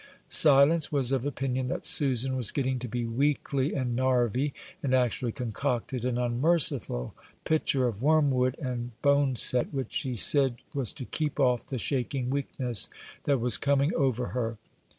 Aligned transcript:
Silence 0.29 0.91
was 0.91 1.11
of 1.11 1.27
opinion 1.27 1.67
that 1.67 1.85
Susan 1.85 2.35
was 2.35 2.49
getting 2.49 2.79
to 2.79 2.87
be 2.87 3.05
"weakly 3.05 3.75
and 3.75 3.95
naarvy," 3.95 4.51
and 4.81 4.95
actually 4.95 5.31
concocted 5.31 6.03
an 6.05 6.17
unmerciful 6.17 7.13
pitcher 7.45 7.87
of 7.87 8.01
wormwood 8.01 8.57
and 8.57 8.99
boneset, 9.03 9.71
which 9.71 9.93
she 9.93 10.15
said 10.15 10.55
was 10.73 10.91
to 10.91 11.05
keep 11.05 11.39
off 11.39 11.67
the 11.67 11.77
"shaking 11.77 12.31
weakness" 12.31 12.89
that 13.25 13.39
was 13.39 13.59
coming 13.59 13.93
over 13.93 14.29
her. 14.29 14.57